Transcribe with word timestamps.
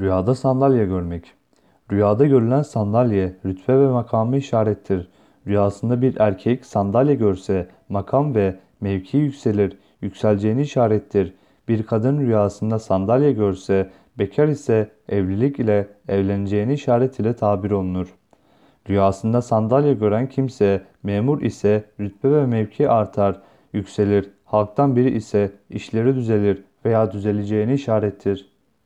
Rüyada 0.00 0.34
sandalye 0.34 0.84
görmek. 0.84 1.32
Rüyada 1.92 2.26
görülen 2.26 2.62
sandalye 2.62 3.36
rütbe 3.44 3.78
ve 3.78 3.88
makamı 3.88 4.36
işarettir. 4.36 5.08
Rüyasında 5.46 6.02
bir 6.02 6.16
erkek 6.16 6.66
sandalye 6.66 7.14
görse 7.14 7.68
makam 7.88 8.34
ve 8.34 8.56
mevki 8.80 9.16
yükselir, 9.16 9.78
yükseleceğini 10.02 10.62
işarettir. 10.62 11.34
Bir 11.68 11.82
kadın 11.82 12.20
rüyasında 12.20 12.78
sandalye 12.78 13.32
görse 13.32 13.90
bekar 14.18 14.48
ise 14.48 14.90
evlilik 15.08 15.58
ile 15.58 15.88
evleneceğini 16.08 16.72
işaret 16.72 17.20
ile 17.20 17.36
tabir 17.36 17.70
olunur. 17.70 18.14
Rüyasında 18.88 19.42
sandalye 19.42 19.94
gören 19.94 20.28
kimse 20.28 20.82
memur 21.02 21.42
ise 21.42 21.84
rütbe 22.00 22.32
ve 22.32 22.46
mevki 22.46 22.90
artar, 22.90 23.40
yükselir. 23.72 24.30
Halktan 24.44 24.96
biri 24.96 25.10
ise 25.10 25.52
işleri 25.70 26.14
düzelir 26.14 26.64
veya 26.84 27.12
düzeleceğini 27.12 27.74
işarettir. 27.74 28.55